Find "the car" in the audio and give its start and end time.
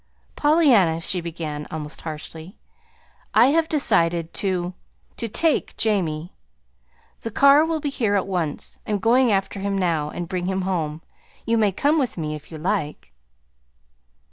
7.21-7.63